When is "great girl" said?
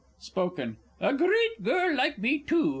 1.13-1.95